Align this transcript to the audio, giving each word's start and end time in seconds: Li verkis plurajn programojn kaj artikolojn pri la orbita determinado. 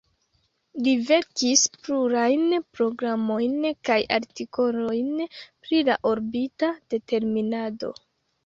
Li 0.85 0.91
verkis 1.09 1.65
plurajn 1.87 2.47
programojn 2.77 3.69
kaj 3.91 3.99
artikolojn 4.17 5.13
pri 5.37 5.83
la 5.91 5.99
orbita 6.15 6.73
determinado. 6.97 7.95